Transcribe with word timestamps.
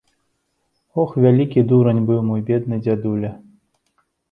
Ох, 1.03 1.11
вялікі 1.25 1.65
дурань 1.73 2.03
быў 2.09 2.19
мой 2.31 2.41
бедны 2.49 2.83
дзядуля. 2.83 3.31